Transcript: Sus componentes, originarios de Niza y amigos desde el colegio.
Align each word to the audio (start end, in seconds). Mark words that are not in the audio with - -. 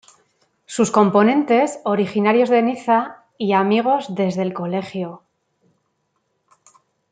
Sus 0.65 0.89
componentes, 0.89 1.79
originarios 1.83 2.49
de 2.49 2.63
Niza 2.63 3.23
y 3.37 3.53
amigos 3.53 4.15
desde 4.15 4.41
el 4.41 4.51
colegio. 4.51 5.21